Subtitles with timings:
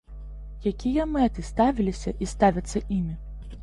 [0.71, 3.13] Якія мэты ставіліся і ставяцца імі?